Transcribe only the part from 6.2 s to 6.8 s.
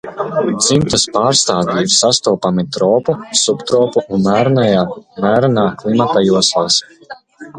joslās.